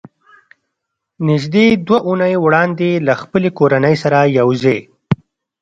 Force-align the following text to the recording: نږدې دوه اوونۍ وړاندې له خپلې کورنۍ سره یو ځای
نږدې 1.27 1.65
دوه 1.85 1.97
اوونۍ 2.07 2.33
وړاندې 2.43 2.89
له 3.07 3.13
خپلې 3.21 3.49
کورنۍ 3.57 3.95
سره 4.03 4.19
یو 4.37 4.49
ځای 4.61 4.79